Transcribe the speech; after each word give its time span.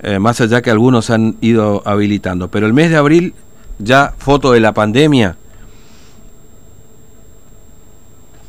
eh, 0.00 0.18
más 0.18 0.40
allá 0.40 0.62
que 0.62 0.70
algunos 0.70 1.10
han 1.10 1.36
ido 1.40 1.82
habilitando. 1.84 2.48
Pero 2.48 2.66
el 2.66 2.72
mes 2.72 2.90
de 2.90 2.96
abril, 2.96 3.34
ya 3.78 4.14
foto 4.18 4.52
de 4.52 4.60
la 4.60 4.72
pandemia, 4.72 5.36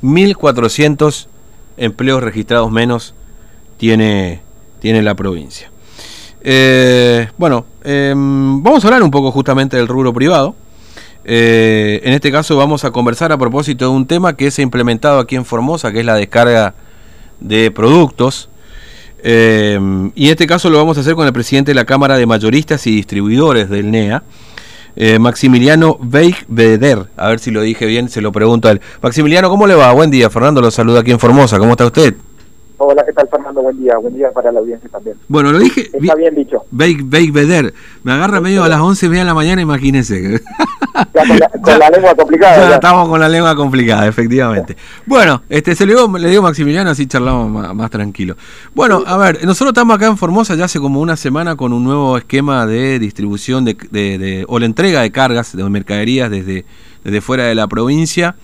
1.400 0.01 1.27
empleos 1.77 2.21
registrados 2.21 2.71
menos 2.71 3.15
tiene, 3.77 4.41
tiene 4.79 5.01
la 5.01 5.15
provincia. 5.15 5.71
Eh, 6.41 7.29
bueno, 7.37 7.65
em, 7.83 8.61
vamos 8.61 8.83
a 8.83 8.87
hablar 8.87 9.01
un 9.01 9.11
poco 9.11 9.31
justamente 9.31 9.77
del 9.77 9.87
rubro 9.87 10.13
privado. 10.13 10.55
Eh, 11.25 12.01
en 12.03 12.13
este 12.13 12.33
caso 12.33 12.57
vamos 12.57 12.83
a 12.83 12.91
conversar 12.91 13.31
a 13.31 13.37
propósito 13.37 13.85
de 13.85 13.91
un 13.91 14.05
tema 14.05 14.35
que 14.35 14.51
se 14.51 14.61
ha 14.61 14.63
implementado 14.63 15.19
aquí 15.19 15.37
en 15.37 15.45
Formosa, 15.45 15.93
que 15.93 16.01
es 16.01 16.05
la 16.05 16.15
descarga 16.15 16.75
de 17.39 17.71
productos. 17.71 18.49
Em, 19.25 20.11
y 20.15 20.25
en 20.25 20.31
este 20.31 20.45
caso 20.45 20.69
lo 20.69 20.77
vamos 20.77 20.97
a 20.97 21.01
hacer 21.01 21.15
con 21.15 21.25
el 21.25 21.31
presidente 21.31 21.71
de 21.71 21.75
la 21.75 21.85
Cámara 21.85 22.17
de 22.17 22.25
Mayoristas 22.25 22.85
y 22.87 22.91
Distribuidores 22.95 23.69
del 23.69 23.89
NEA, 23.89 24.21
eh, 24.97 25.17
Maximiliano 25.17 25.97
Beigbeder. 26.01 27.07
A 27.15 27.29
ver 27.29 27.39
si 27.39 27.49
lo 27.49 27.61
dije 27.61 27.85
bien, 27.85 28.09
se 28.09 28.19
lo 28.21 28.33
pregunto 28.33 28.67
a 28.67 28.71
él. 28.71 28.81
Maximiliano, 29.01 29.49
¿cómo 29.49 29.65
le 29.65 29.75
va? 29.75 29.91
Buen 29.93 30.11
día, 30.11 30.29
Fernando 30.29 30.59
lo 30.59 30.71
saluda 30.71 30.99
aquí 30.99 31.11
en 31.11 31.19
Formosa. 31.19 31.57
¿Cómo 31.57 31.71
está 31.71 31.85
usted? 31.85 32.15
Hola, 32.85 33.05
¿qué 33.05 33.13
tal 33.13 33.29
Fernando? 33.29 33.61
Buen 33.61 33.79
día, 33.81 33.97
buen 33.97 34.13
día 34.13 34.29
para 34.31 34.51
la 34.51 34.59
audiencia 34.59 34.89
también. 34.89 35.15
Bueno, 35.29 35.53
lo 35.53 35.59
dije... 35.59 35.89
Está 35.93 36.15
bien 36.15 36.35
dicho. 36.35 36.65
Bake, 36.69 37.31
Beder. 37.31 37.73
Me 38.03 38.11
agarra 38.11 38.41
medio 38.41 38.61
a 38.61 38.67
las 38.67 38.81
11 38.81 39.07
de 39.07 39.23
la 39.23 39.33
mañana, 39.33 39.61
imagínese. 39.61 40.41
Ya 41.13 41.23
con, 41.61 41.79
la, 41.79 41.89
lengua 41.89 42.13
complicada. 42.13 42.69
Ya, 42.69 42.75
estamos 42.75 43.07
con 43.07 43.19
la 43.19 43.29
lengua 43.29 43.55
complicada, 43.55 44.05
efectivamente. 44.05 44.75
Bueno, 45.05 45.41
este 45.49 45.75
se 45.75 45.85
le 45.85 45.93
digo, 45.93 46.17
le 46.17 46.29
digo 46.29 46.43
Maximiliano, 46.43 46.89
así 46.89 47.07
charlamos 47.07 47.73
más, 47.73 47.89
tranquilo. 47.89 48.35
Bueno, 48.75 49.01
a 49.07 49.17
ver, 49.17 49.43
nosotros 49.45 49.69
estamos 49.69 49.95
acá 49.95 50.07
en 50.07 50.17
Formosa 50.17 50.55
ya 50.55 50.65
hace 50.65 50.79
como 50.79 50.99
una 50.99 51.15
semana 51.15 51.55
con 51.55 51.71
un 51.71 51.83
nuevo 51.83 52.17
esquema 52.17 52.67
de 52.67 52.99
distribución 52.99 53.65
de, 53.65 53.73
de 53.73 54.45
o 54.47 54.59
la 54.59 54.65
entrega 54.65 55.01
de 55.01 55.11
cargas 55.11 55.55
de 55.55 55.67
mercaderías 55.69 56.29
desde, 56.29 56.65
desde 57.03 57.21
fuera 57.21 57.45
de 57.45 57.55
la 57.55 57.67
provincia 57.67 58.35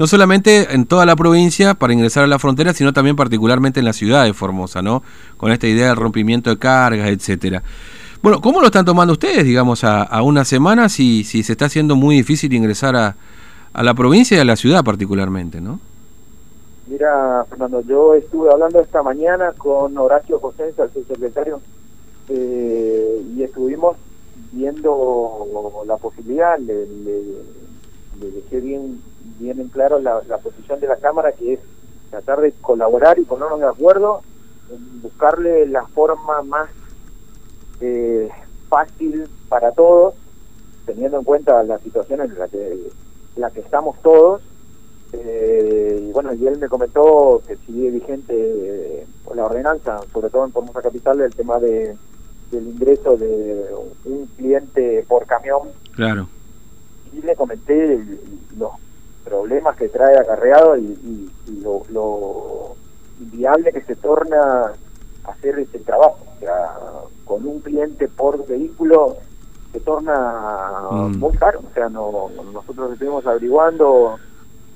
no 0.00 0.06
solamente 0.06 0.74
en 0.74 0.86
toda 0.86 1.04
la 1.04 1.14
provincia 1.14 1.74
para 1.74 1.92
ingresar 1.92 2.24
a 2.24 2.26
la 2.26 2.38
frontera, 2.38 2.72
sino 2.72 2.94
también 2.94 3.16
particularmente 3.16 3.80
en 3.80 3.84
la 3.84 3.92
ciudad 3.92 4.24
de 4.24 4.32
Formosa, 4.32 4.80
¿no? 4.80 5.02
Con 5.36 5.52
esta 5.52 5.66
idea 5.66 5.88
del 5.88 5.96
rompimiento 5.96 6.48
de 6.48 6.58
cargas, 6.58 7.10
etcétera. 7.10 7.62
Bueno, 8.22 8.40
¿cómo 8.40 8.60
lo 8.60 8.66
están 8.68 8.86
tomando 8.86 9.12
ustedes, 9.12 9.44
digamos, 9.44 9.84
a, 9.84 10.22
una 10.22 10.46
semana 10.46 10.88
si, 10.88 11.22
si 11.22 11.42
se 11.42 11.52
está 11.52 11.66
haciendo 11.66 11.96
muy 11.96 12.16
difícil 12.16 12.50
ingresar 12.54 12.96
a, 12.96 13.14
la 13.74 13.92
provincia 13.92 14.38
y 14.38 14.40
a 14.40 14.44
la 14.46 14.56
ciudad 14.56 14.82
particularmente, 14.82 15.60
¿no? 15.60 15.78
Mira, 16.86 17.44
Fernando, 17.50 17.82
yo 17.82 18.14
estuve 18.14 18.50
hablando 18.50 18.80
esta 18.80 19.02
mañana 19.02 19.52
con 19.52 19.98
Horacio 19.98 20.38
José, 20.38 20.72
el 20.78 20.92
subsecretario, 20.94 21.60
eh, 22.30 23.22
y 23.36 23.42
estuvimos 23.42 23.98
viendo 24.50 25.84
la 25.86 25.98
posibilidad, 25.98 26.58
le, 26.58 26.86
le, 26.86 27.20
le 28.18 28.30
dejé 28.30 28.60
bien 28.60 29.10
bien 29.40 29.60
en 29.60 29.68
claro 29.68 29.98
la, 29.98 30.20
posición 30.38 30.80
de 30.80 30.86
la 30.86 30.96
Cámara, 30.96 31.32
que 31.32 31.54
es 31.54 31.60
tratar 32.10 32.40
de 32.40 32.52
colaborar 32.52 33.18
y 33.18 33.24
ponernos 33.24 33.60
de 33.60 33.66
acuerdo 33.66 34.22
en 34.70 35.02
buscarle 35.02 35.66
la 35.66 35.86
forma 35.86 36.42
más 36.42 36.70
eh, 37.80 38.28
fácil 38.68 39.28
para 39.48 39.72
todos, 39.72 40.14
teniendo 40.86 41.18
en 41.18 41.24
cuenta 41.24 41.62
la 41.62 41.78
situación 41.78 42.20
en 42.20 42.38
la 42.38 42.48
que, 42.48 42.90
la 43.36 43.50
que 43.50 43.60
estamos 43.60 44.00
todos. 44.02 44.42
Eh, 45.12 46.06
y 46.08 46.12
bueno, 46.12 46.32
y 46.34 46.46
él 46.46 46.58
me 46.58 46.68
comentó 46.68 47.42
que 47.46 47.56
sigue 47.66 47.90
vigente 47.90 48.34
eh, 48.36 49.06
la 49.34 49.46
ordenanza, 49.46 50.00
sobre 50.12 50.30
todo 50.30 50.44
en 50.44 50.52
Formosa 50.52 50.82
Capital, 50.82 51.20
el 51.20 51.34
tema 51.34 51.58
de 51.58 51.96
del 52.50 52.68
ingreso 52.68 53.16
de 53.16 53.64
un 54.04 54.26
cliente 54.36 55.04
por 55.08 55.26
camión. 55.26 55.68
Claro. 55.92 56.28
Y 57.12 57.22
le 57.22 57.34
comenté 57.36 58.04
los 58.58 58.72
problemas 59.24 59.76
que 59.76 59.88
trae 59.88 60.16
acarreado 60.16 60.76
y, 60.76 61.30
lo, 61.62 61.82
lo, 61.90 62.76
inviable 63.20 63.72
que 63.72 63.82
se 63.82 63.96
torna 63.96 64.72
hacer 65.24 65.58
este 65.58 65.78
trabajo. 65.80 66.18
O 66.36 66.40
sea, 66.40 66.78
con 67.24 67.46
un 67.46 67.60
cliente 67.60 68.08
por 68.08 68.46
vehículo 68.46 69.16
se 69.72 69.80
torna 69.80 70.88
mm. 70.90 71.18
muy 71.18 71.36
caro. 71.36 71.60
O 71.60 71.74
sea, 71.74 71.88
no, 71.88 72.30
nosotros 72.52 72.92
estuvimos 72.92 73.26
averiguando 73.26 74.16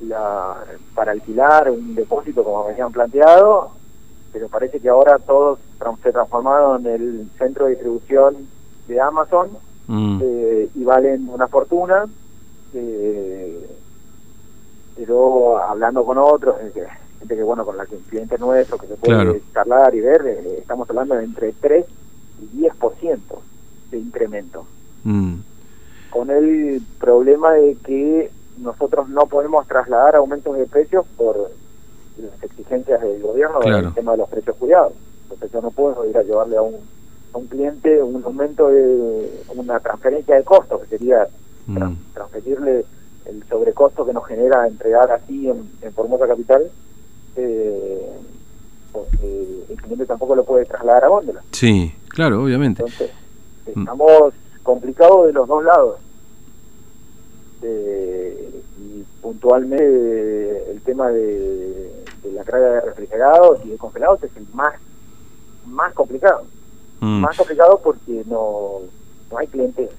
la, 0.03 0.57
para 0.95 1.13
alquilar 1.13 1.71
un 1.71 1.95
depósito 1.95 2.45
como 2.45 2.69
habían 2.69 2.93
planteado, 2.93 3.71
pero 4.33 4.49
parece 4.49 4.81
que 4.81 4.89
ahora 4.89 5.19
todos 5.19 5.59
se 6.03 6.13
transformaron 6.13 6.87
en 6.87 6.93
el 6.93 7.31
centro 7.39 7.65
de 7.65 7.73
distribución 7.73 8.49
de 8.89 9.01
Amazon 9.01 9.51
mm. 9.87 10.21
eh, 10.23 10.69
y 10.75 10.85
valen 10.85 11.29
una 11.29 11.49
fortuna. 11.49 12.07
Eh, 12.75 13.74
hablando 15.75 16.05
con 16.05 16.19
otros, 16.19 16.57
gente 17.19 17.37
que 17.37 17.43
bueno, 17.43 17.65
con 17.65 17.77
la 17.77 17.85
que 17.87 17.97
cliente 17.97 18.39
nuestro, 18.39 18.79
que 18.79 18.87
se 18.87 18.95
puede 18.95 19.43
charlar 19.53 19.95
y 19.95 20.01
ver, 20.01 20.23
eh, 20.27 20.59
estamos 20.59 20.89
hablando 20.89 21.17
de 21.17 21.25
entre 21.25 21.53
3 21.53 21.85
y 22.41 22.62
10% 22.62 23.19
de 23.91 23.99
incremento. 23.99 24.67
Mm. 25.03 25.35
Con 26.11 26.31
el 26.31 26.81
problema 27.01 27.53
de 27.53 27.77
que 27.85 28.31
nosotros 28.59 29.09
no 29.09 29.27
podemos 29.27 29.67
trasladar 29.67 30.15
aumentos 30.15 30.57
de 30.57 30.67
precios 30.67 31.05
por 31.17 31.51
las 32.19 32.43
exigencias 32.43 33.03
del 33.03 33.21
gobierno 33.21 33.59
del 33.59 33.93
tema 33.95 34.12
de 34.12 34.19
los 34.19 34.29
precios 34.29 34.56
cuidados. 34.56 34.93
Entonces 35.25 35.51
yo 35.51 35.61
no 35.61 35.73
puedo 35.73 36.09
ir 36.09 36.17
a 36.17 36.23
llevarle 36.23 36.56
a 36.56 36.62
un, 36.62 36.77
a 37.33 37.39
un 37.39 37.47
cliente 37.49 38.01
un 38.01 38.23
aumento 38.25 38.69
de 38.69 39.43
una 39.56 39.81
transferencia 39.81 40.37
de 40.37 40.45
costos, 40.45 40.83
que 40.83 40.99
sería 40.99 41.27
mm. 41.67 41.95
transferirle 42.15 42.85
el 43.27 43.43
sobrecosto 43.49 44.05
que 44.05 44.12
nos 44.12 44.27
genera 44.27 44.67
entregar 44.67 45.11
así 45.11 45.49
en, 45.49 45.93
Formosa 45.93 46.27
Capital, 46.27 46.71
eh, 47.37 48.11
porque 48.93 49.65
el 49.69 49.77
cliente 49.81 50.07
tampoco 50.07 50.35
lo 50.35 50.45
puede 50.45 50.65
trasladar 50.65 51.05
a 51.05 51.09
góndola. 51.09 51.43
Sí, 51.53 51.95
claro, 52.09 52.43
obviamente. 52.43 52.83
Entonces, 52.83 53.11
mm. 53.75 53.81
estamos 53.81 54.35
complicados 54.62 55.27
de 55.27 55.33
los 55.33 55.49
dos 55.49 55.65
lados. 55.65 55.99
Eh, 57.62 58.62
y 58.79 59.05
puntualmente 59.23 60.71
el 60.71 60.83
tema 60.83 61.09
de, 61.09 62.05
la 62.35 62.45
carga 62.45 62.67
de 62.67 62.81
refrigerados 62.83 63.65
y 63.65 63.71
de 63.71 63.79
congelados 63.79 64.23
es 64.23 64.37
el 64.37 64.47
más, 64.53 64.75
más 65.67 65.95
complicado. 65.95 66.45
Mm. 67.01 67.21
Más 67.21 67.37
complicado 67.37 67.81
porque 67.83 68.23
no, 68.27 68.81
no 69.31 69.39
hay 69.39 69.47
clientes 69.47 69.91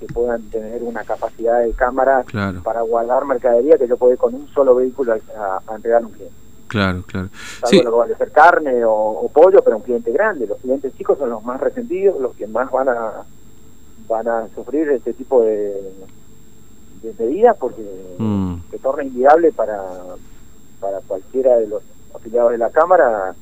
que 0.00 0.06
puedan 0.06 0.42
tener 0.50 0.82
una 0.82 1.04
capacidad 1.04 1.60
de 1.60 1.72
cámara 1.72 2.24
para 2.62 2.82
guardar 2.82 3.24
mercadería 3.24 3.78
que 3.78 3.88
yo 3.88 3.96
puedo 3.96 4.12
ir 4.12 4.18
con 4.18 4.34
un 4.34 4.48
solo 4.48 4.74
vehículo 4.74 5.12
a, 5.12 5.74
entregar 5.74 6.02
a 6.02 6.06
un 6.06 6.12
cliente. 6.12 6.34
Claro, 6.68 7.04
claro. 7.06 7.28
Sí. 7.66 7.82
Lo 7.82 8.04
que 8.04 8.14
a 8.14 8.18
ser 8.18 8.32
carne 8.32 8.84
o, 8.84 9.30
pollo, 9.32 9.62
pero 9.62 9.76
un 9.76 9.82
cliente 9.82 10.10
grande. 10.12 10.46
Los 10.46 10.58
clientes 10.58 10.92
chicos 10.96 11.18
son 11.18 11.30
los 11.30 11.44
más 11.44 11.60
resentidos, 11.60 12.20
los 12.20 12.34
que 12.34 12.46
más 12.46 12.70
van 12.70 12.88
a 12.88 13.24
van 14.08 14.28
a 14.28 14.48
sufrir 14.54 14.90
este 14.90 15.14
tipo 15.14 15.42
de, 15.42 15.72
de 17.02 17.14
medidas 17.18 17.56
porque 17.58 17.82
mm. 18.18 18.56
se 18.70 18.78
torna 18.78 19.04
inviable 19.04 19.50
para, 19.52 19.80
para 20.80 21.00
cualquiera 21.00 21.56
de 21.56 21.68
los 21.68 21.82
afiliados 22.14 22.52
de 22.52 22.58
la 22.58 22.70
Cámara 22.70 23.34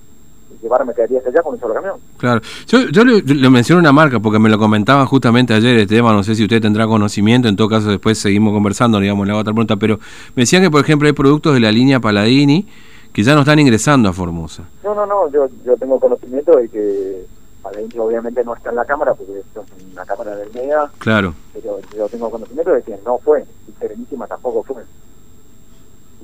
llevar 0.62 0.84
mercadería 0.86 1.18
hasta 1.18 1.30
allá 1.30 1.42
con 1.42 1.54
un 1.54 1.60
solo 1.60 1.74
camión. 1.74 1.96
Claro, 2.18 2.40
yo, 2.66 2.88
yo 2.88 3.04
le, 3.04 3.50
menciono 3.50 3.80
una 3.80 3.92
marca 3.92 4.20
porque 4.20 4.38
me 4.38 4.48
lo 4.48 4.58
comentaban 4.58 5.06
justamente 5.06 5.52
ayer 5.52 5.76
este 5.78 5.96
tema, 5.96 6.12
no 6.12 6.22
sé 6.22 6.34
si 6.34 6.44
usted 6.44 6.60
tendrá 6.60 6.86
conocimiento, 6.86 7.48
en 7.48 7.56
todo 7.56 7.68
caso 7.68 7.90
después 7.90 8.18
seguimos 8.18 8.52
conversando, 8.52 9.00
digamos, 9.00 9.26
le 9.26 9.32
hago 9.32 9.40
otra 9.40 9.52
pregunta, 9.52 9.76
pero 9.76 9.98
me 10.34 10.42
decían 10.42 10.62
que 10.62 10.70
por 10.70 10.80
ejemplo 10.80 11.06
hay 11.06 11.12
productos 11.12 11.54
de 11.54 11.60
la 11.60 11.72
línea 11.72 12.00
Paladini 12.00 12.66
que 13.12 13.22
ya 13.22 13.34
no 13.34 13.40
están 13.40 13.58
ingresando 13.58 14.08
a 14.08 14.12
Formosa. 14.12 14.64
No, 14.84 14.94
no, 14.94 15.04
no, 15.04 15.30
yo, 15.30 15.48
yo 15.66 15.76
tengo 15.76 16.00
conocimiento 16.00 16.56
de 16.56 16.68
que 16.68 17.26
Paladini 17.62 17.98
obviamente 17.98 18.44
no 18.44 18.54
está 18.54 18.70
en 18.70 18.76
la 18.76 18.84
cámara 18.84 19.14
porque 19.14 19.40
esto 19.40 19.64
es 19.76 19.92
una 19.92 20.04
cámara 20.04 20.36
del 20.36 20.48
MEA, 20.54 20.90
claro. 20.98 21.34
pero 21.52 21.80
yo 21.96 22.08
tengo 22.08 22.30
conocimiento 22.30 22.72
de 22.72 22.82
que 22.82 22.98
no 23.04 23.18
fue, 23.18 23.44
y 23.68 23.72
Serenísima 23.78 24.26
tampoco 24.26 24.62
fue 24.62 24.82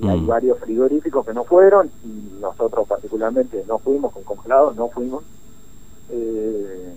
y 0.01 0.09
hay 0.09 0.21
mm. 0.21 0.27
varios 0.27 0.59
frigoríficos 0.59 1.27
que 1.27 1.33
no 1.33 1.45
fueron 1.45 1.91
y 2.05 2.41
nosotros 2.41 2.87
particularmente 2.87 3.65
no 3.67 3.79
fuimos 3.79 4.13
con 4.13 4.23
congelados, 4.23 4.77
no 4.77 4.89
fuimos. 4.89 5.25
Eh, 6.11 6.95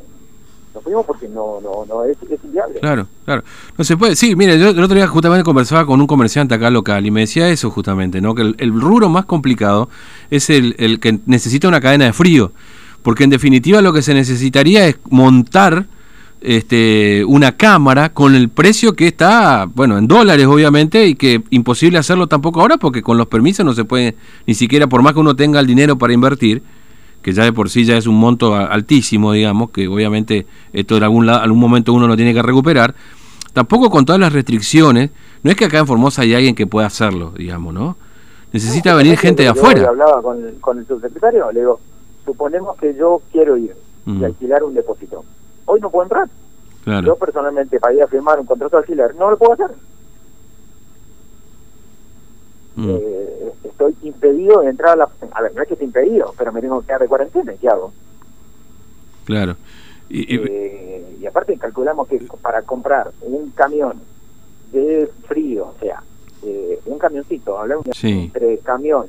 no 0.74 0.80
fuimos 0.80 1.06
porque 1.06 1.28
no, 1.28 1.60
no, 1.62 1.86
no 1.86 2.06
es, 2.06 2.18
es, 2.30 2.44
inviable. 2.46 2.80
Claro, 2.80 3.06
claro. 3.26 3.44
No 3.78 3.84
se 3.84 3.98
puede. 3.98 4.16
Sí, 4.16 4.36
mire, 4.38 4.58
yo 4.58 4.70
el 4.70 4.82
otro 4.82 4.96
día 4.96 5.08
justamente 5.08 5.44
conversaba 5.44 5.86
con 5.86 6.00
un 6.00 6.08
comerciante 6.08 6.56
acá 6.56 6.70
local 6.70 7.06
y 7.06 7.12
me 7.12 7.22
decía 7.22 7.50
eso 7.50 7.70
justamente, 7.72 8.22
¿no? 8.22 8.34
Que 8.34 8.44
el, 8.44 8.56
el 8.58 8.80
rubro 8.80 9.10
más 9.10 9.26
complicado 9.26 9.90
es 10.30 10.50
el, 10.50 10.76
el 10.78 11.02
que 11.02 11.20
necesita 11.26 11.68
una 11.68 11.82
cadena 11.82 12.06
de 12.06 12.14
frío. 12.14 12.54
Porque 13.04 13.24
en 13.24 13.32
definitiva 13.32 13.82
lo 13.82 13.92
que 13.92 14.02
se 14.02 14.14
necesitaría 14.14 14.88
es 14.88 14.98
montar 15.10 15.88
este, 16.42 17.24
una 17.26 17.56
cámara 17.56 18.10
con 18.10 18.34
el 18.34 18.50
precio 18.50 18.94
que 18.94 19.08
está, 19.08 19.68
bueno, 19.74 19.98
en 19.98 20.08
dólares 20.08 20.48
obviamente, 20.48 21.06
y 21.06 21.16
que 21.16 21.44
imposible 21.52 22.00
hacerlo 22.00 22.28
tampoco 22.28 22.62
ahora 22.62 22.78
porque 22.78 23.04
con 23.04 23.18
los 23.18 23.28
permisos 23.28 23.66
no 23.66 23.74
se 23.74 23.86
puede, 23.86 24.16
ni 24.48 24.56
siquiera 24.56 24.88
por 24.88 25.04
más 25.04 25.14
que 25.14 25.20
uno 25.20 25.36
tenga 25.36 25.60
el 25.60 25.68
dinero 25.68 25.98
para 25.98 26.14
invertir, 26.14 26.64
que 27.22 27.34
ya 27.34 27.44
de 27.44 27.54
por 27.54 27.70
sí 27.70 27.86
ya 27.86 27.96
es 27.96 28.08
un 28.08 28.16
monto 28.16 28.56
altísimo, 28.56 29.32
digamos, 29.34 29.70
que 29.70 29.88
obviamente 29.88 30.48
esto 30.74 30.98
en 30.98 31.04
algún, 31.04 31.30
algún 31.30 31.60
momento 31.60 31.94
uno 31.94 32.08
lo 32.08 32.16
tiene 32.16 32.34
que 32.34 32.42
recuperar, 32.42 32.96
tampoco 33.54 33.92
con 33.92 34.06
todas 34.06 34.20
las 34.20 34.34
restricciones, 34.34 35.12
no 35.44 35.52
es 35.52 35.58
que 35.58 35.66
acá 35.66 35.78
en 35.78 35.88
Formosa 35.88 36.24
hay 36.24 36.34
alguien 36.34 36.56
que 36.56 36.66
pueda 36.66 36.88
hacerlo, 36.88 37.34
digamos, 37.38 37.74
¿no? 37.74 37.98
Necesita 38.52 38.96
venir 38.96 39.18
gente 39.18 39.44
de 39.44 39.50
afuera. 39.50 39.82
Yo 39.82 39.90
hablaba 39.90 40.22
con, 40.22 40.42
con 40.60 40.80
el 40.80 40.88
subsecretario, 40.88 41.52
le 41.52 41.62
digo, 41.62 41.80
suponemos 42.26 42.76
que 42.78 42.96
yo 42.96 43.22
quiero 43.32 43.56
ir 43.56 43.74
y 44.06 44.12
mm. 44.12 44.24
alquilar 44.24 44.64
un 44.64 44.74
depósito. 44.74 45.24
Hoy 45.72 45.80
no 45.80 45.90
puedo 45.90 46.04
entrar. 46.04 46.28
Yo 47.02 47.16
personalmente 47.16 47.80
para 47.80 47.94
ir 47.94 48.04
a 48.04 48.08
firmar 48.08 48.38
un 48.38 48.46
contrato 48.46 48.76
de 48.76 48.82
alquiler 48.82 49.16
no 49.16 49.32
lo 49.32 49.38
puedo 49.38 49.54
hacer. 49.54 49.72
Mm. 52.76 52.90
Eh, 52.90 53.52
estoy 53.64 53.96
impedido 54.02 54.60
de 54.60 54.70
entrar 54.70 54.92
a 54.92 54.96
la... 54.98 55.10
A 55.32 55.42
ver, 55.42 55.56
no 55.56 55.62
es 55.62 55.68
que 55.70 55.76
esté 55.76 55.86
impedido, 55.86 56.34
pero 56.38 56.52
me 56.52 56.60
tengo 56.60 56.82
que 56.82 56.88
quedar 56.88 57.00
de 57.00 57.08
cuarentena. 57.08 57.54
¿Qué 57.54 57.70
hago? 57.70 57.94
Claro. 59.24 59.56
Y, 60.10 60.36
eh, 60.36 61.18
y 61.22 61.26
aparte 61.26 61.58
calculamos 61.58 62.06
que 62.10 62.20
para 62.42 62.64
comprar 62.64 63.14
un 63.22 63.52
camión 63.52 64.02
de 64.74 65.10
frío, 65.26 65.68
o 65.68 65.80
sea, 65.80 66.04
eh, 66.44 66.82
un 66.86 67.00
camioncito, 67.00 67.58
hablamos 67.58 67.86
entre 68.04 68.58
camión, 68.58 69.08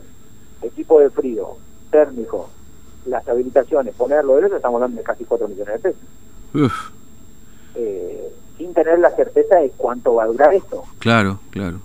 equipo 0.62 1.00
de 1.00 1.10
frío, 1.10 1.56
térmico, 1.90 2.50
las 3.06 3.26
habilitaciones, 3.26 3.96
ponerlo 3.96 4.36
de 4.36 4.46
eso, 4.46 4.56
estamos 4.56 4.80
hablando 4.80 4.98
de 4.98 5.04
casi 5.04 5.24
4 5.24 5.48
millones 5.48 5.74
de 5.74 5.80
pesos. 5.80 6.00
Eh, 7.74 8.32
sin 8.58 8.74
tener 8.74 8.98
la 8.98 9.10
certeza 9.10 9.56
de 9.56 9.70
cuánto 9.70 10.14
va 10.14 10.24
a 10.24 10.26
durar 10.26 10.54
esto. 10.54 10.84
Claro, 10.98 11.40
claro, 11.50 11.78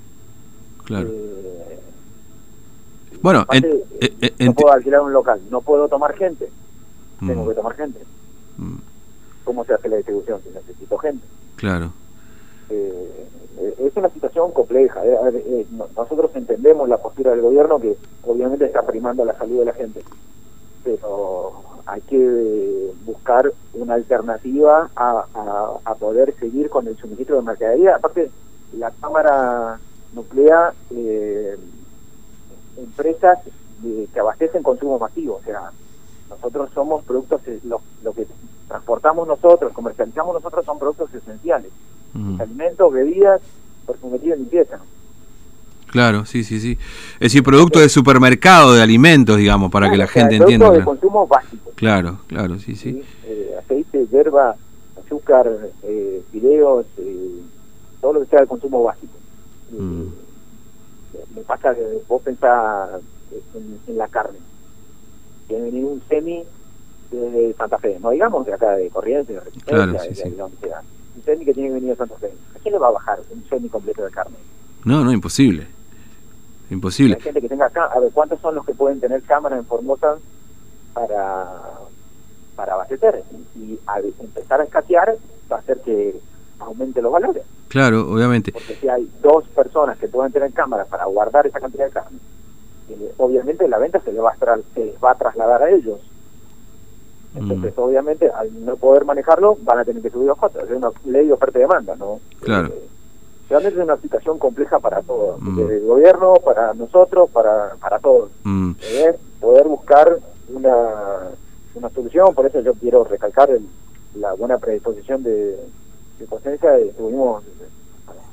claro. 0.83 1.07
Eh, 1.09 1.79
bueno, 3.21 3.45
eh, 3.51 4.33
no 4.39 4.53
puedo 4.53 4.73
alquilar 4.73 5.01
un 5.01 5.13
local, 5.13 5.41
no 5.49 5.61
puedo 5.61 5.87
tomar 5.87 6.15
gente, 6.15 6.49
tengo 7.19 7.45
mm. 7.45 7.49
que 7.49 7.55
tomar 7.55 7.75
gente. 7.75 7.99
Mm. 8.57 8.77
¿Cómo 9.43 9.63
se 9.65 9.73
hace 9.73 9.89
la 9.89 9.97
distribución 9.97 10.41
si 10.43 10.49
necesito 10.49 10.97
gente? 10.97 11.25
Claro. 11.55 11.91
es 12.69 13.95
una 13.95 14.09
situación 14.09 14.51
compleja. 14.51 15.01
nosotros 15.95 16.31
entendemos 16.35 16.87
la 16.89 16.97
postura 16.97 17.31
del 17.31 17.41
gobierno 17.41 17.79
que 17.79 17.97
obviamente 18.23 18.65
está 18.65 18.85
primando 18.85 19.23
la 19.25 19.37
salud 19.37 19.59
de 19.59 19.65
la 19.65 19.73
gente 19.73 20.03
pero 20.87 21.51
hay 21.87 22.01
que 22.01 22.91
buscar 23.05 23.51
una 23.73 23.93
alternativa 23.93 24.89
a, 24.95 25.25
a, 25.85 25.95
poder 25.95 26.35
seguir 26.37 26.69
con 26.69 26.85
el 26.87 26.97
suministro 26.97 27.37
de 27.37 27.43
mercadería. 27.43 27.95
Aparte, 27.95 28.29
la 28.73 28.91
Cámara 28.91 29.79
nuclea 30.13 30.73
eh, 30.91 31.57
empresas 32.77 33.39
que 34.13 34.19
abastecen 34.19 34.63
consumo 34.63 34.99
masivo, 34.99 35.35
o 35.35 35.41
sea, 35.43 35.71
nosotros 36.29 36.69
somos 36.73 37.03
productos, 37.03 37.41
eh, 37.47 37.59
lo, 37.63 37.81
lo 38.03 38.11
que 38.11 38.27
transportamos 38.67 39.27
nosotros, 39.27 39.71
comercializamos 39.71 40.33
nosotros 40.35 40.65
son 40.65 40.79
productos 40.79 41.13
esenciales, 41.13 41.71
alimentos, 42.39 42.91
bebidas, 42.91 43.41
perfumería 43.85 44.35
y 44.35 44.39
limpieza. 44.39 44.79
Claro, 45.87 46.25
sí, 46.25 46.43
sí, 46.43 46.59
sí. 46.59 46.77
Es 47.15 47.31
decir, 47.31 47.43
producto 47.43 47.79
de 47.79 47.89
supermercado, 47.89 48.73
de 48.73 48.81
alimentos, 48.81 49.37
digamos, 49.37 49.71
para 49.71 49.89
que 49.89 49.97
la 49.97 50.07
gente 50.07 50.35
entienda. 50.35 50.69
de 50.71 50.83
consumo 50.83 51.25
básico. 51.25 51.71
Claro, 51.75 52.19
claro, 52.27 52.59
sí, 52.59 52.75
sí. 52.75 53.01
Eh, 53.25 53.55
aceite, 53.57 54.05
hierba, 54.11 54.55
azúcar, 55.03 55.49
eh, 55.83 56.21
fideos, 56.31 56.85
eh, 56.97 57.41
todo 58.01 58.13
lo 58.13 58.19
que 58.21 58.27
sea 58.27 58.41
de 58.41 58.47
consumo 58.47 58.83
básico. 58.83 59.13
Mm. 59.71 60.07
Me 61.35 61.41
pasa 61.43 61.73
que 61.73 61.81
vos 62.07 62.21
pensás 62.21 63.01
en, 63.87 63.97
la 63.97 64.07
carne. 64.07 64.37
Tiene 65.47 65.65
venir 65.65 65.85
un 65.85 66.01
semi 66.09 66.43
de 67.11 67.55
Santa 67.57 67.77
Fe, 67.77 67.97
no 68.01 68.09
digamos 68.09 68.45
de 68.45 68.53
acá 68.53 68.71
de 68.71 68.89
Corrientes, 68.89 69.35
de 69.35 69.39
Resistencia, 69.39 70.29
de, 70.29 70.35
donde 70.35 70.57
sea. 70.57 70.81
Un 71.15 71.23
semi 71.23 71.45
que 71.45 71.53
tiene 71.53 71.69
que 71.69 71.75
venir 71.75 71.89
de 71.91 71.95
Santa 71.95 72.15
Fe. 72.17 72.31
¿A 72.55 72.59
quién 72.59 72.73
le 72.73 72.79
va 72.79 72.89
a 72.89 72.91
bajar 72.91 73.19
un 73.31 73.43
semi 73.49 73.69
completo 73.69 74.03
de 74.03 74.11
carne? 74.11 74.35
No, 74.83 75.03
no, 75.03 75.11
imposible. 75.11 75.76
Imposible. 76.69 77.15
Hay 77.15 77.21
gente 77.21 77.41
que 77.41 77.49
tenga 77.49 77.65
a 77.67 77.99
ver, 77.99 78.11
¿cuántos 78.13 78.39
son 78.41 78.55
los 78.55 78.65
que 78.65 78.73
pueden 78.73 78.99
tener 78.99 79.21
cámara 79.23 79.57
en 79.57 79.65
Formosa 79.65 80.17
para, 80.93 81.45
para 82.55 82.73
abastecer? 82.73 83.23
Y, 83.55 83.79
al 83.85 84.05
empezar 84.19 84.61
a 84.61 84.63
escasear 84.63 85.15
va 85.51 85.57
a 85.57 85.59
hacer 85.59 85.79
que 85.81 86.19
aumente 86.59 87.01
los 87.01 87.11
valores. 87.11 87.43
Claro, 87.69 88.11
obviamente. 88.11 88.51
Porque 88.51 88.75
si 88.75 88.87
hay 88.89 89.09
dos 89.21 89.47
personas 89.49 89.97
que 89.97 90.07
pueden 90.07 90.31
tener 90.31 90.51
cámaras 90.53 90.87
para 90.87 91.05
guardar 91.05 91.47
esa 91.47 91.59
cantidad 91.59 91.85
de 91.85 91.91
carne, 91.91 92.19
eh, 92.89 93.13
obviamente 93.17 93.67
la 93.67 93.77
venta 93.77 93.99
se 94.01 94.11
les, 94.11 94.21
va 94.21 94.31
a 94.31 94.57
se 94.73 94.85
les 94.85 94.95
va 95.03 95.11
a 95.11 95.17
trasladar 95.17 95.63
a 95.63 95.69
ellos. 95.69 95.99
Entonces, 97.35 97.77
mm. 97.77 97.81
obviamente, 97.81 98.29
al 98.29 98.65
no 98.65 98.75
poder 98.77 99.05
manejarlo, 99.05 99.57
van 99.61 99.79
a 99.79 99.85
tener 99.85 100.01
que 100.01 100.09
subir 100.09 100.27
los 100.27 100.37
costos. 100.37 100.63
Es 100.63 100.71
una 100.71 100.89
ley 101.05 101.27
de 101.27 101.33
oferta 101.33 101.59
y 101.59 101.61
demanda, 101.61 101.95
¿no? 101.95 102.19
Claro. 102.41 102.69
Eh, 102.69 102.87
realmente 103.49 103.79
es 103.79 103.85
una 103.85 103.97
situación 103.97 104.37
compleja 104.39 104.79
para 104.79 105.01
todos, 105.01 105.41
mm. 105.41 105.57
desde 105.57 105.77
el 105.77 105.85
gobierno, 105.85 106.35
para 106.43 106.73
nosotros, 106.73 107.29
para, 107.29 107.75
para 107.79 107.99
todos. 107.99 108.29
Mm. 108.43 108.71
Poder 109.39 109.67
buscar 109.67 110.17
una, 110.49 111.29
una 111.75 111.89
solución, 111.89 112.33
por 112.33 112.45
eso 112.45 112.59
yo 112.61 112.73
quiero 112.73 113.03
recalcar 113.03 113.49
la 114.15 114.33
buena 114.33 114.57
predisposición 114.57 115.23
de, 115.23 115.57
de 116.19 116.25
Conciencia, 116.25 116.77
estuvimos 116.77 117.43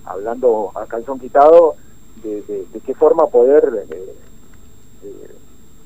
hablando 0.07 0.73
a 0.75 0.87
calzón 0.87 1.19
quitado 1.19 1.77
de, 2.23 2.43
de, 2.43 2.81
qué 2.81 2.95
forma 2.95 3.27
poder 3.27 3.87
eh, 3.91 4.15
eh, 5.03 5.35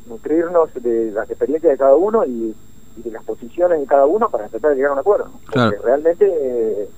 nutrirnos 0.08 0.70
de 0.74 1.10
las 1.10 1.28
experiencias 1.28 1.72
de 1.72 1.78
cada 1.78 1.96
uno 1.96 2.24
y, 2.24 2.54
de 2.96 3.12
las 3.12 3.22
posiciones 3.22 3.78
de 3.78 3.86
cada 3.86 4.06
uno 4.06 4.28
para 4.28 4.48
tratar 4.48 4.70
de 4.70 4.76
llegar 4.76 4.90
a 4.90 4.94
un 4.94 4.98
acuerdo. 5.00 5.30
Porque 5.46 5.78
realmente... 5.84 6.26
Eh, 6.28 6.88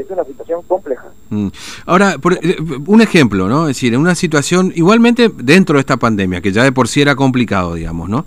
es 0.00 0.10
una 0.10 0.24
situación 0.24 0.62
compleja. 0.66 1.08
Mm. 1.30 1.48
Ahora, 1.86 2.16
eh, 2.42 2.56
un 2.86 3.00
ejemplo, 3.00 3.48
¿no? 3.48 3.62
Es 3.62 3.76
decir, 3.76 3.94
en 3.94 4.00
una 4.00 4.14
situación, 4.14 4.72
igualmente 4.74 5.30
dentro 5.34 5.74
de 5.74 5.80
esta 5.80 5.96
pandemia, 5.96 6.40
que 6.40 6.52
ya 6.52 6.64
de 6.64 6.72
por 6.72 6.88
sí 6.88 7.00
era 7.00 7.14
complicado, 7.14 7.74
digamos, 7.74 8.08
¿no? 8.08 8.26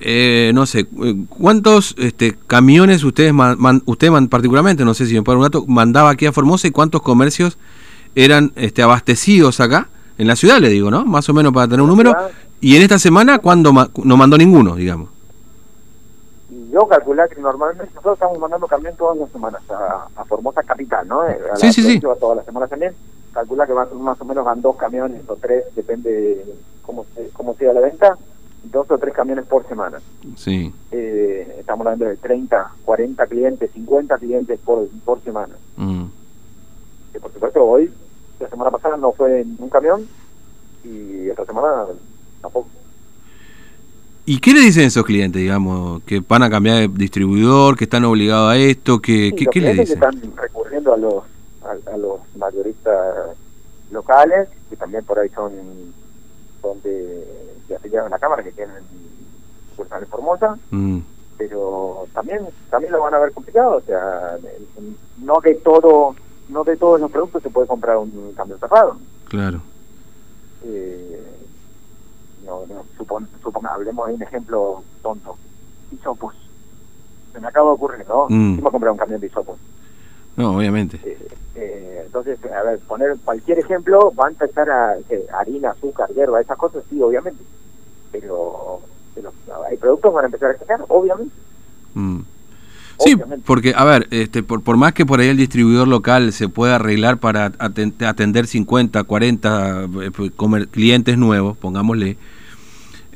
Eh, 0.00 0.52
no 0.54 0.66
sé, 0.66 0.86
eh, 1.02 1.14
¿cuántos 1.28 1.94
este, 1.98 2.36
camiones 2.46 3.04
ustedes, 3.04 3.32
usted 3.84 4.10
particularmente, 4.28 4.84
no 4.84 4.94
sé 4.94 5.06
si 5.06 5.14
me 5.14 5.22
puede 5.22 5.38
un 5.38 5.44
dato, 5.44 5.64
mandaba 5.66 6.10
aquí 6.10 6.26
a 6.26 6.32
Formosa 6.32 6.68
y 6.68 6.70
cuántos 6.70 7.02
comercios 7.02 7.58
eran 8.14 8.52
este, 8.56 8.82
abastecidos 8.82 9.60
acá? 9.60 9.88
En 10.16 10.26
la 10.26 10.34
ciudad, 10.34 10.58
le 10.58 10.68
digo, 10.68 10.90
¿no? 10.90 11.04
Más 11.04 11.28
o 11.28 11.34
menos 11.34 11.52
para 11.52 11.68
tener 11.68 11.80
un 11.80 11.88
número. 11.88 12.12
Y 12.60 12.74
en 12.74 12.82
esta 12.82 12.98
semana, 12.98 13.38
¿cuándo 13.38 13.72
no 13.72 14.16
mandó 14.16 14.36
ninguno, 14.36 14.74
digamos? 14.74 15.10
Yo 16.78 16.86
calculé 16.86 17.28
que 17.28 17.40
normalmente 17.40 17.86
nosotros 17.86 18.14
estamos 18.14 18.38
mandando 18.38 18.66
camión 18.68 18.94
todas 18.96 19.18
las 19.18 19.30
semanas 19.30 19.62
a, 19.68 20.24
Formosa 20.24 20.62
Capital, 20.62 21.08
¿no? 21.08 21.22
A 21.22 21.56
sí, 21.56 21.72
sí, 21.72 21.82
sí. 21.82 22.00
Todas 22.00 22.36
las 22.36 22.46
semanas 22.46 22.70
también. 22.70 22.94
Calcula 23.32 23.66
que 23.66 23.74
más, 23.74 23.92
más 23.92 24.20
o 24.20 24.24
menos 24.24 24.44
van 24.44 24.62
dos 24.62 24.76
camiones 24.76 25.22
o 25.28 25.36
tres, 25.36 25.64
depende 25.74 26.44
cómo, 26.82 27.04
cómo 27.32 27.54
sea 27.54 27.72
la 27.72 27.80
venta, 27.80 28.16
dos 28.64 28.88
o 28.90 28.98
tres 28.98 29.12
camiones 29.12 29.44
por 29.46 29.66
semana. 29.66 30.00
Sí. 30.36 30.72
Eh, 30.92 31.56
estamos 31.58 31.84
hablando 31.84 32.04
de 32.04 32.16
30, 32.16 32.72
40 32.84 33.26
clientes, 33.26 33.70
50 33.72 34.18
clientes 34.18 34.60
por, 34.60 34.88
por 35.04 35.20
semana. 35.22 35.54
Mm. 35.76 36.04
Que 37.12 37.20
por 37.20 37.32
supuesto 37.32 37.64
hoy, 37.64 37.92
la 38.38 38.48
semana 38.48 38.70
pasada 38.70 38.96
no 38.96 39.12
fue 39.12 39.40
en 39.40 39.56
un 39.58 39.68
camión 39.68 40.06
y 40.84 41.28
esta 41.28 41.44
semana 41.44 41.86
tampoco. 42.40 42.68
¿Y 44.30 44.40
qué 44.40 44.52
le 44.52 44.60
dicen 44.60 44.84
esos 44.84 45.06
clientes, 45.06 45.40
digamos, 45.40 46.02
que 46.02 46.20
van 46.20 46.42
a 46.42 46.50
cambiar 46.50 46.76
de 46.76 46.88
distribuidor, 46.88 47.78
que 47.78 47.84
están 47.84 48.04
obligados 48.04 48.52
a 48.52 48.58
esto? 48.58 49.00
Que, 49.00 49.32
¿qué, 49.34 49.58
le 49.58 49.72
dicen? 49.72 49.94
están 49.94 50.20
recurriendo 50.36 50.92
a 50.92 50.98
los, 50.98 51.24
a, 51.64 51.96
los 51.96 52.20
mayoristas 52.36 53.34
locales, 53.90 54.50
que 54.68 54.76
también 54.76 55.02
por 55.06 55.18
ahí 55.18 55.30
son, 55.30 55.50
son 56.60 56.82
de, 56.82 57.26
de 57.68 57.76
afiliados 57.76 58.08
a 58.08 58.10
la 58.10 58.18
Cámara, 58.18 58.42
que 58.42 58.52
tienen 58.52 58.74
de 59.78 60.06
Formosa, 60.06 60.58
mm. 60.72 60.98
pero 61.38 62.06
también 62.12 62.40
también 62.68 62.92
lo 62.92 63.00
van 63.00 63.14
a 63.14 63.20
ver 63.20 63.32
complicado, 63.32 63.76
o 63.76 63.80
sea, 63.80 64.36
no 65.22 65.40
de 65.40 65.54
todo 65.54 66.14
no 66.50 66.64
de 66.64 66.76
todos 66.76 67.00
los 67.00 67.10
productos 67.10 67.42
se 67.42 67.48
puede 67.48 67.66
comprar 67.66 67.96
un 67.96 68.34
cambio 68.36 68.58
cerrado. 68.58 68.98
Claro. 69.30 69.62
Eh, 70.64 71.17
no, 72.48 72.66
no 72.66 72.84
supon, 72.96 73.28
hablemos 73.66 74.08
de 74.08 74.14
un 74.14 74.22
ejemplo 74.22 74.82
tonto, 75.02 75.36
hisopos. 75.92 76.34
Se 77.32 77.40
me 77.40 77.48
acaba 77.48 77.68
de 77.68 77.74
ocurrir, 77.74 78.06
¿no? 78.08 78.26
Mm. 78.28 78.66
a 78.66 78.70
comprar 78.70 78.92
un 78.92 78.98
camión 78.98 79.20
de 79.20 79.26
hisopos. 79.26 79.58
No, 80.36 80.56
obviamente. 80.56 80.98
Eh, 81.04 81.28
eh, 81.56 82.02
entonces, 82.06 82.38
a 82.44 82.62
ver, 82.62 82.78
poner 82.80 83.16
cualquier 83.24 83.58
ejemplo, 83.58 84.12
va 84.14 84.26
a 84.26 84.30
empezar 84.30 84.70
a 84.70 84.96
harina, 85.38 85.70
azúcar, 85.70 86.08
hierba, 86.10 86.40
esas 86.40 86.56
cosas, 86.56 86.82
sí, 86.88 87.00
obviamente. 87.02 87.42
Pero, 88.12 88.80
hay 89.68 89.76
productos 89.76 90.10
que 90.10 90.14
van 90.14 90.24
a 90.24 90.28
empezar 90.28 90.50
a 90.50 90.52
escasear, 90.52 90.84
obviamente. 90.88 91.34
Mm. 91.94 92.20
Sí, 93.00 93.16
porque, 93.44 93.74
a 93.76 93.84
ver, 93.84 94.08
este, 94.10 94.42
por, 94.42 94.62
por 94.62 94.76
más 94.76 94.92
que 94.92 95.06
por 95.06 95.20
ahí 95.20 95.28
el 95.28 95.36
distribuidor 95.36 95.86
local 95.86 96.32
se 96.32 96.48
pueda 96.48 96.76
arreglar 96.76 97.18
para 97.18 97.52
atender 97.58 98.46
50, 98.46 99.04
40 99.04 99.84
eh, 99.84 100.66
clientes 100.70 101.16
nuevos, 101.16 101.56
pongámosle, 101.56 102.16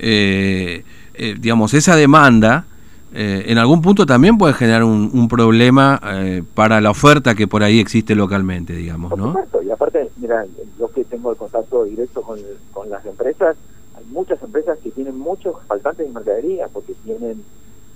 eh, 0.03 0.85
eh, 1.15 1.37
digamos, 1.39 1.73
esa 1.75 1.97
demanda 1.97 2.67
eh, 3.15 3.45
en 3.49 3.59
algún 3.59 3.83
punto 3.83 4.07
también 4.07 4.39
puede 4.39 4.55
generar 4.55 4.85
un, 4.85 5.11
un 5.13 5.29
problema 5.29 6.01
eh, 6.03 6.43
para 6.55 6.81
la 6.81 6.91
oferta 6.91 7.35
que 7.35 7.47
por 7.47 7.63
ahí 7.63 7.79
existe 7.79 8.15
localmente, 8.15 8.73
digamos, 8.73 9.11
Por 9.11 9.19
¿no? 9.19 9.27
supuesto, 9.27 9.63
y 9.63 9.71
aparte, 9.71 10.11
mira, 10.17 10.47
yo 10.79 10.91
que 10.91 11.05
tengo 11.05 11.31
el 11.31 11.37
contacto 11.37 11.85
directo 11.85 12.23
con, 12.23 12.39
con 12.73 12.89
las 12.89 13.05
empresas, 13.05 13.57
hay 13.95 14.05
muchas 14.07 14.43
empresas 14.43 14.79
que 14.79 14.91
tienen 14.91 15.19
muchos 15.19 15.57
faltantes 15.67 16.07
de 16.07 16.13
mercadería, 16.13 16.69
porque 16.73 16.95
tienen 17.05 17.45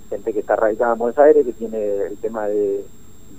gente 0.09 0.33
que 0.33 0.39
está 0.39 0.55
radicada 0.55 0.93
en 0.93 0.99
Buenos 0.99 1.17
Aires, 1.17 1.43
que 1.43 1.53
tiene 1.53 1.77
el 2.05 2.17
tema 2.17 2.45
de, 2.47 2.85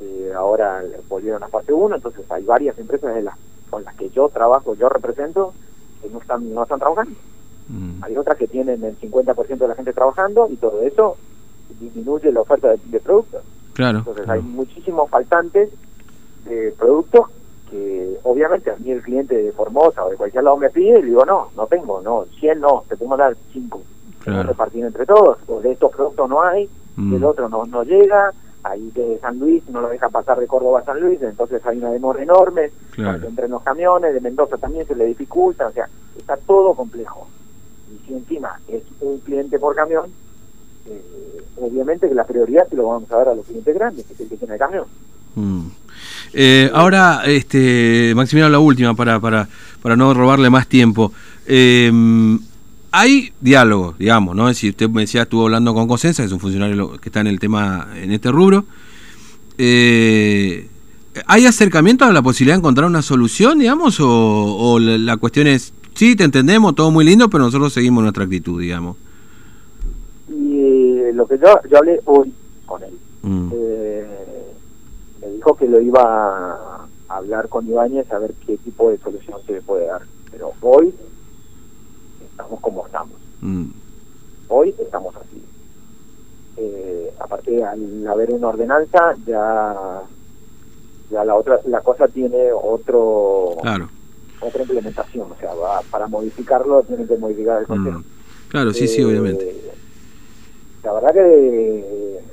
de 0.01 0.35
ahora 0.35 0.83
volvieron 1.09 1.45
a 1.45 1.49
fase 1.49 1.73
1, 1.73 1.95
entonces 1.95 2.29
hay 2.29 2.43
varias 2.43 2.77
empresas 2.79 3.15
de 3.15 3.23
las, 3.23 3.37
con 3.71 3.85
las 3.85 3.95
que 3.95 4.11
yo 4.11 4.29
trabajo, 4.31 4.75
yo 4.75 4.89
represento, 4.89 5.55
que 6.03 6.09
no 6.11 6.19
están, 6.19 6.53
no 6.53 6.65
están 6.65 6.81
trabajando. 6.81 7.15
Mm, 7.69 8.03
Hay 8.03 8.17
otras 8.17 8.37
que 8.39 8.47
tienen 8.49 8.83
el 8.83 8.99
50% 8.99 9.59
de 9.59 9.69
la 9.69 9.75
gente 9.75 9.93
trabajando 9.93 10.49
y 10.51 10.57
todo 10.57 10.81
eso 10.83 11.17
disminuye 11.81 12.33
la 12.33 12.41
oferta 12.41 12.69
de, 12.71 12.79
de 12.87 13.01
productos. 13.01 13.43
claro. 13.75 13.99
Entonces 13.99 14.25
claro. 14.25 14.41
hay 14.41 14.47
muchísimos 14.47 15.09
faltantes 15.11 15.71
de 16.47 16.75
productos 16.79 17.27
que 17.71 18.17
obviamente 18.23 18.71
a 18.71 18.77
mí 18.77 18.91
el 18.91 19.03
cliente 19.03 19.37
de 19.37 19.53
Formosa 19.53 20.05
o 20.05 20.11
de 20.11 20.17
cualquier 20.17 20.45
lado 20.45 20.57
me 20.57 20.71
pide 20.71 20.99
y 20.99 21.03
le 21.03 21.09
digo, 21.09 21.25
no, 21.27 21.49
no 21.55 21.67
tengo, 21.67 22.01
no, 22.01 22.25
100 22.41 22.61
no, 22.61 22.85
te 22.89 22.97
puedo 22.97 23.17
dar 23.17 23.37
5. 23.53 23.83
Claro. 24.21 24.49
repartir 24.49 24.85
entre 24.85 25.07
todos, 25.07 25.39
o 25.47 25.61
de 25.61 25.73
estos 25.73 25.91
productos 25.93 26.29
no 26.29 26.43
hay, 26.43 26.69
Mm. 26.97 27.13
del 27.13 27.25
otro 27.25 27.49
no, 27.49 27.65
no 27.67 27.85
llega, 27.85 28.33
ahí 28.65 28.91
de 28.91 29.19
San 29.21 29.39
Luis 29.39 29.63
no 29.69 29.81
lo 29.81 29.89
deja 29.89 30.09
pasar 30.09 30.41
de 30.41 30.49
Córdoba 30.49 30.81
a 30.81 30.85
San 30.85 30.99
Luis, 31.01 31.23
entonces 31.23 31.65
hay 31.65 31.79
una 31.79 31.93
demora 31.93 32.21
enorme, 32.23 32.73
Claro. 32.91 33.21
que 33.21 33.27
entren 33.29 33.53
los 33.53 33.63
camiones, 33.63 34.13
de 34.13 34.21
Mendoza 34.21 34.57
también 34.59 34.85
se 34.87 34.97
le 34.97 35.05
dificulta, 35.05 35.69
o 35.69 35.73
sea, 35.73 35.89
está 36.17 36.37
todo 36.39 36.75
complejo. 36.75 37.29
Y 37.91 38.07
si 38.07 38.15
encima 38.15 38.61
es 38.69 38.83
un 39.01 39.19
cliente 39.21 39.59
por 39.59 39.75
camión, 39.75 40.05
eh, 40.87 41.43
obviamente 41.57 42.09
que 42.09 42.15
la 42.15 42.27
prioridad 42.27 42.69
se 42.69 42.77
lo 42.77 42.89
vamos 42.89 43.11
a 43.11 43.17
dar 43.17 43.29
a 43.29 43.35
los 43.35 43.47
clientes 43.47 43.75
grandes, 43.75 44.07
que 44.07 44.15
es 44.15 44.21
el 44.21 44.29
que 44.29 44.37
tiene 44.37 44.55
el 44.55 44.61
camión. 44.61 44.85
Mm. 45.35 45.67
Eh, 46.33 46.71
ahora, 46.75 47.23
este, 47.27 48.13
Maximiliano, 48.15 48.53
la 48.53 48.59
última 48.59 48.95
para, 48.95 49.19
para, 49.21 49.49
para 49.83 49.97
no 49.97 50.13
robarle 50.15 50.51
más 50.51 50.67
tiempo. 50.67 51.13
Eh, 51.47 51.91
hay 52.91 53.33
diálogo, 53.41 53.95
digamos, 53.99 54.35
¿no? 54.35 54.53
Si 54.55 54.71
usted 54.71 54.89
me 54.89 55.03
decía, 55.03 55.23
estuvo 55.23 55.45
hablando 55.45 55.75
con 55.75 55.87
Cosenza, 55.89 56.25
es 56.25 56.33
un 56.33 56.41
funcionario 56.41 56.99
que 56.99 57.09
está 57.09 57.21
en 57.21 57.27
el 57.27 57.39
tema, 57.39 57.89
en 57.97 58.13
este 58.13 58.31
rubro. 58.31 58.65
¿Hay 61.27 61.47
acercamiento 61.47 62.05
a 62.05 62.13
la 62.13 62.23
posibilidad 62.23 62.55
de 62.55 62.61
encontrar 62.61 62.87
una 62.87 63.03
solución, 63.03 63.59
digamos? 63.59 63.99
O, 64.01 64.09
o 64.09 64.79
la, 64.79 64.97
la 64.99 65.17
cuestión 65.17 65.47
es, 65.49 65.73
sí, 65.99 66.15
te 66.17 66.23
entendemos, 66.25 66.75
todo 66.75 66.91
muy 66.93 67.05
lindo, 67.05 67.29
pero 67.29 67.45
nosotros 67.45 67.73
seguimos 67.73 68.03
nuestra 68.03 68.23
actitud, 68.25 68.61
digamos? 68.61 68.97
Y 70.29 70.99
eh, 70.99 71.11
lo 71.13 71.27
que 71.27 71.39
yo, 71.39 71.47
yo 71.71 71.79
hablé 71.79 72.01
hoy 72.05 72.33
con 72.67 72.83
él, 72.85 72.95
Mm, 73.23 73.51
eh, 73.53 74.07
me 75.21 75.29
dijo 75.33 75.57
que 75.57 75.67
lo 75.67 75.81
iba 75.81 76.01
a 76.03 76.87
hablar 77.09 77.49
con 77.49 77.67
Ibáñez 77.67 78.11
a 78.13 78.19
ver 78.21 78.33
qué 78.47 78.57
tipo 78.59 78.91
de 78.91 78.99
solución 78.99 79.41
se 79.45 79.55
le 79.55 79.61
puede 79.63 79.87
dar. 79.87 80.03
Pero 80.31 80.53
hoy 80.63 80.95
estamos 82.31 82.61
como 82.61 82.87
estamos. 82.87 83.17
mm, 83.41 83.67
Hoy 84.51 84.73
estamos 84.79 85.17
así. 85.17 85.43
Eh, 86.59 87.13
aparte, 87.19 87.63
al 87.65 88.07
haber 88.07 88.31
una 88.31 88.49
ordenanza, 88.49 89.15
ya 89.27 90.03
ya 91.11 91.25
la 91.25 91.35
otra 91.35 91.59
la 91.67 91.81
cosa 91.81 92.07
tiene 92.07 92.51
otro 92.53 93.57
claro. 93.61 93.89
Otra 94.41 94.63
implementación. 94.63 95.33
O 95.33 95.37
sea, 95.37 95.55
va- 95.55 95.83
para 95.91 96.07
modificarlo 96.09 96.83
tienen 96.85 97.07
que 97.09 97.17
modificar 97.17 97.61
el 97.61 97.67
consejo. 97.67 97.99
mm. 98.01 98.05
Claro, 98.49 98.73
sí, 98.73 98.89
sí, 98.89 99.03
Eh, 99.03 99.07
obviamente. 99.07 99.63
La 100.83 100.93
verdad 100.93 101.13
que 101.13 102.25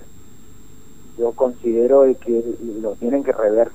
yo 1.18 1.34
considero 1.34 2.04
de 2.04 2.16
que 2.16 2.44
lo 2.82 2.96
tienen 2.96 3.24
que 3.24 3.32
rever. 3.32 3.72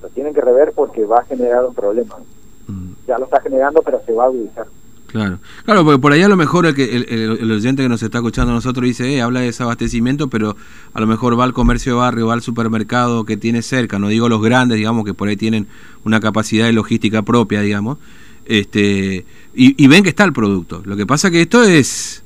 Lo 0.00 0.10
tienen 0.10 0.32
que 0.34 0.40
rever 0.40 0.72
porque 0.74 1.04
va 1.04 1.18
a 1.20 1.24
generar 1.24 1.64
un 1.64 1.74
problema. 1.74 2.16
Mm. 2.66 2.92
Ya 3.06 3.18
lo 3.18 3.24
está 3.24 3.40
generando, 3.40 3.82
pero 3.82 4.00
se 4.04 4.12
va 4.12 4.24
a 4.24 4.26
agudizar. 4.26 4.68
Claro, 5.08 5.40
claro, 5.64 5.84
porque 5.86 5.98
por 5.98 6.12
ahí 6.12 6.20
a 6.20 6.28
lo 6.28 6.36
mejor 6.36 6.66
el, 6.66 6.74
que, 6.74 6.84
el, 6.94 7.06
el- 7.08 7.38
el 7.40 7.50
oyente 7.50 7.82
que 7.82 7.88
nos 7.88 8.02
está 8.02 8.18
escuchando 8.18 8.52
a 8.52 8.54
nosotros 8.54 8.84
dice, 8.84 9.10
eh, 9.16 9.22
habla 9.22 9.40
de 9.40 9.46
desabastecimiento, 9.46 10.28
pero 10.28 10.54
a 10.92 11.00
lo 11.00 11.06
mejor 11.06 11.38
va 11.40 11.44
al 11.44 11.54
comercio 11.54 11.92
de 11.94 11.98
barrio, 12.00 12.26
va 12.26 12.34
al 12.34 12.42
supermercado 12.42 13.24
que 13.24 13.38
tiene 13.38 13.62
cerca, 13.62 13.98
no 13.98 14.08
digo 14.08 14.28
los 14.28 14.42
grandes, 14.42 14.76
digamos, 14.76 15.06
que 15.06 15.14
por 15.14 15.28
ahí 15.28 15.36
tienen 15.38 15.66
una 16.04 16.20
capacidad 16.20 16.66
de 16.66 16.74
logística 16.74 17.22
propia, 17.22 17.62
digamos, 17.62 17.96
este 18.44 19.24
y, 19.54 19.82
y 19.82 19.86
ven 19.86 20.02
que 20.02 20.10
está 20.10 20.24
el 20.24 20.34
producto. 20.34 20.82
Lo 20.84 20.94
que 20.94 21.06
pasa 21.06 21.30
que 21.30 21.40
esto 21.40 21.62
es, 21.62 22.22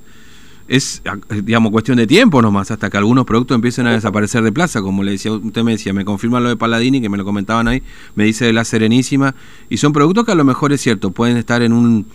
es, 0.66 1.02
digamos, 1.44 1.70
cuestión 1.70 1.98
de 1.98 2.08
tiempo 2.08 2.42
nomás, 2.42 2.72
hasta 2.72 2.90
que 2.90 2.96
algunos 2.96 3.24
productos 3.26 3.54
empiecen 3.54 3.86
a 3.86 3.92
desaparecer 3.92 4.42
de 4.42 4.50
plaza, 4.50 4.82
como 4.82 5.04
le 5.04 5.12
decía, 5.12 5.30
usted 5.32 5.62
me 5.62 5.70
decía, 5.70 5.92
me 5.92 6.04
confirma 6.04 6.40
lo 6.40 6.48
de 6.48 6.56
Paladini, 6.56 7.00
que 7.00 7.08
me 7.08 7.16
lo 7.16 7.24
comentaban 7.24 7.68
ahí, 7.68 7.80
me 8.16 8.24
dice 8.24 8.44
de 8.46 8.52
la 8.52 8.64
Serenísima, 8.64 9.36
y 9.70 9.76
son 9.76 9.92
productos 9.92 10.24
que 10.24 10.32
a 10.32 10.36
lo 10.36 10.44
mejor 10.44 10.72
es 10.72 10.80
cierto, 10.80 11.12
pueden 11.12 11.36
estar 11.36 11.62
en 11.62 11.72
un 11.72 12.06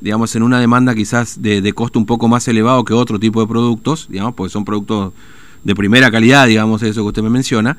digamos, 0.00 0.34
en 0.36 0.42
una 0.42 0.60
demanda 0.60 0.94
quizás 0.94 1.40
de, 1.42 1.60
de 1.60 1.72
costo 1.72 1.98
un 1.98 2.06
poco 2.06 2.28
más 2.28 2.46
elevado 2.48 2.84
que 2.84 2.94
otro 2.94 3.18
tipo 3.18 3.40
de 3.40 3.46
productos, 3.46 4.08
digamos, 4.08 4.34
porque 4.34 4.52
son 4.52 4.64
productos 4.64 5.12
de 5.64 5.74
primera 5.74 6.10
calidad, 6.10 6.46
digamos, 6.46 6.82
eso 6.82 7.02
que 7.02 7.08
usted 7.08 7.22
me 7.22 7.30
menciona, 7.30 7.76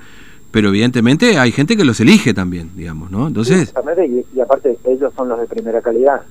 pero 0.52 0.70
evidentemente 0.70 1.38
hay 1.38 1.52
gente 1.52 1.78
que 1.78 1.86
los 1.86 2.00
elige 2.00 2.34
también, 2.34 2.72
digamos, 2.76 3.12
¿no? 3.12 3.28
Entonces, 3.28 3.62
Exactamente, 3.70 4.08
y, 4.08 4.26
y 4.38 4.42
aparte 4.42 4.78
ellos 4.86 5.14
son 5.16 5.30
los 5.30 5.40
de 5.40 5.46
primera 5.48 5.82
calidad 5.82 6.22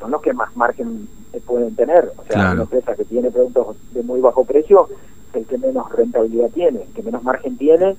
son 0.00 0.10
los 0.10 0.20
que 0.22 0.32
más 0.34 0.54
margen 0.56 1.08
pueden 1.46 1.74
tener. 1.74 2.12
O 2.16 2.22
sea, 2.24 2.34
Claro. 2.34 2.52
una 2.54 2.62
empresa 2.64 2.94
que 2.94 3.04
tiene 3.04 3.30
productos 3.30 3.76
de 3.92 4.02
muy 4.02 4.20
bajo 4.20 4.44
precio 4.44 4.88
el 5.32 5.46
que 5.46 5.56
menos 5.58 5.90
rentabilidad 5.92 6.50
tiene, 6.50 6.82
el 6.82 6.92
que 6.94 7.02
menos 7.02 7.22
margen 7.24 7.56
tiene. 7.56 7.96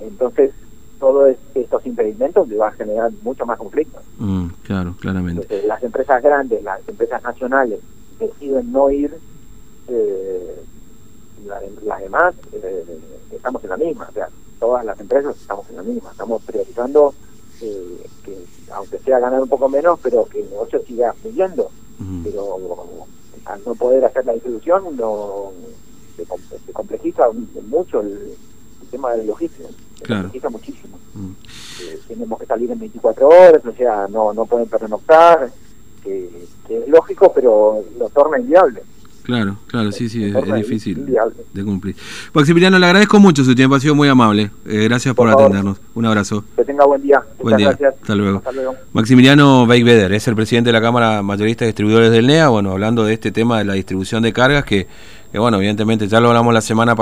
Entonces, 0.00 0.52
todos 1.00 1.34
estos 1.54 1.84
impedimentos 1.86 2.46
le 2.48 2.56
va 2.58 2.68
a 2.68 2.72
generar 2.72 3.10
mucho 3.22 3.44
más 3.46 3.58
conflicto. 3.58 3.98
mm, 4.18 4.46
claro, 4.62 4.94
claramente. 5.00 5.42
Entonces, 5.42 5.66
las 5.66 5.82
empresas 5.82 6.22
grandes, 6.22 6.62
las 6.62 6.86
empresas 6.88 7.22
nacionales 7.24 7.80
deciden 8.18 8.70
no 8.70 8.90
ir, 8.90 9.18
eh, 9.88 10.62
la- 11.44 11.60
las 11.82 12.00
demás 12.00 12.34
eh, 12.52 12.84
estamos 13.30 13.64
en 13.64 13.70
la 13.70 13.76
misma, 13.78 14.06
o 14.10 14.12
sea, 14.12 14.28
todas 14.58 14.84
las 14.84 15.00
empresas 15.00 15.34
estamos 15.40 15.68
en 15.70 15.76
la 15.76 15.82
misma, 15.82 16.10
estamos 16.10 16.42
priorizando 16.42 17.14
eh, 17.62 18.08
que 18.22 18.36
aunque 18.72 18.98
sea 19.00 19.18
ganar 19.18 19.40
un 19.42 19.48
poco 19.48 19.68
menos, 19.68 19.98
pero 20.02 20.26
que 20.26 20.40
el 20.40 20.50
negocio 20.50 20.82
siga 20.86 21.12
fluyendo, 21.14 21.72
Mm, 21.98 22.24
pero 22.24 22.56
al 23.44 23.62
no 23.64 23.74
poder 23.74 24.04
hacer 24.06 24.24
la 24.24 24.32
distribución 24.32 24.96
no 24.96 25.52
se, 26.16 26.24
se 26.66 26.72
complejiza 26.72 27.24
mucho 27.62 28.00
el, 28.00 28.38
el 28.82 28.88
tema 28.88 29.12
del 29.12 29.26
logístico, 29.26 29.68
se 29.98 30.04
Claro. 30.04 30.22
complejiza 30.22 30.48
muchísimo 30.50 30.98
mm. 31.14 31.30
eh, 31.82 31.98
tenemos 32.08 32.38
que 32.40 32.46
salir 32.46 32.70
en 32.70 32.78
24 32.78 33.28
horas, 33.28 33.62
o 33.66 33.72
sea, 33.72 34.06
no 34.08 34.32
no 34.32 34.46
pueden 34.46 34.68
pernoctar, 34.68 35.50
que, 36.02 36.28
que 36.66 36.78
es 36.78 36.88
lógico, 36.88 37.32
pero 37.34 37.84
lo 37.98 38.08
torna 38.08 38.38
inviable. 38.38 38.82
Claro, 39.22 39.58
claro, 39.68 39.92
sí, 39.92 40.08
sí, 40.08 40.24
es, 40.24 40.54
difícil 40.54 40.98
inviable. 40.98 41.36
de 41.52 41.62
cumplir. 41.64 41.94
Maximiliano, 42.32 42.78
le 42.78 42.86
agradezco 42.86 43.20
mucho 43.20 43.44
su 43.44 43.54
tiempo, 43.54 43.76
ha 43.76 43.80
sido 43.80 43.94
muy 43.94 44.08
amable. 44.08 44.50
Eh, 44.66 44.84
gracias 44.88 45.14
por, 45.14 45.26
Por 45.26 45.34
favor. 45.34 45.44
atendernos. 45.44 45.80
Un 45.94 46.06
abrazo. 46.06 46.42
Que 46.56 46.64
tenga 46.64 46.84
buen 46.86 47.02
día. 47.02 47.20
Buen 47.38 47.44
Muchas 47.54 47.58
día. 47.58 47.68
gracias. 47.68 47.94
Hasta 48.00 48.14
luego. 48.16 48.38
Hasta 48.38 48.50
luego. 48.52 48.74
Maximiliano 48.92 49.66
Beiveder 49.66 50.12
es 50.14 50.26
el 50.26 50.34
presidente 50.34 50.68
de 50.68 50.72
la 50.72 50.80
Cámara 50.80 51.22
Mayorista 51.22 51.64
de 51.64 51.68
Distribuidores 51.68 52.10
del 52.10 52.26
NEA, 52.26 52.48
bueno, 52.48 52.72
hablando 52.72 53.04
de 53.04 53.12
este 53.12 53.30
tema 53.30 53.58
de 53.58 53.64
la 53.66 53.74
distribución 53.74 54.22
de 54.22 54.32
cargas, 54.32 54.64
que, 54.64 54.88
que 55.30 55.38
bueno, 55.38 55.58
evidentemente 55.58 56.08
ya 56.08 56.18
lo 56.18 56.28
hablamos 56.28 56.52
la 56.52 56.62
semana 56.62 56.94
pasada. 56.94 56.98